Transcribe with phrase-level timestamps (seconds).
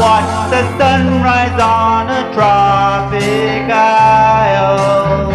[0.00, 5.30] watch the sunrise on a tropic isle.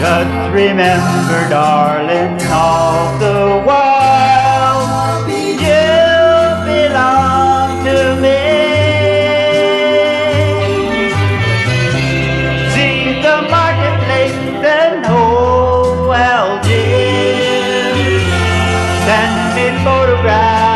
[0.00, 5.84] Just remember, darling, all the while you
[6.64, 8.40] belong to me.
[12.74, 16.64] See the marketplace and whole Algiers.
[19.04, 20.67] Send me photographs.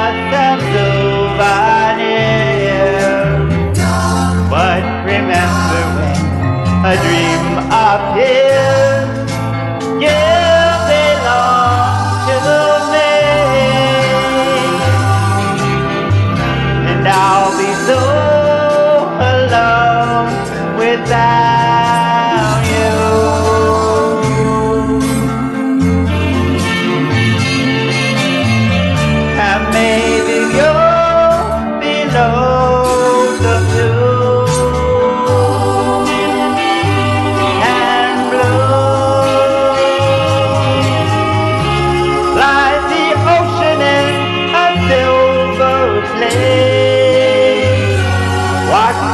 [6.84, 7.44] A dream
[8.16, 9.06] his
[10.02, 10.22] you
[10.90, 12.36] belong to
[12.92, 13.14] me.
[16.90, 18.00] And I'll be so
[19.30, 20.32] alone
[20.76, 21.41] without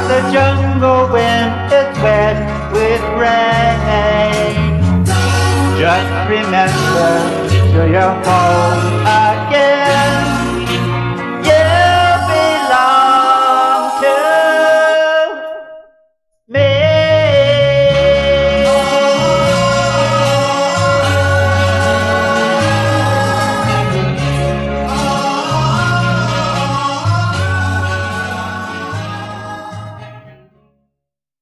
[0.09, 2.37] the jungle when it's wet
[2.73, 4.57] with rain.
[5.77, 7.11] Just remember
[7.71, 10.28] till you're home again.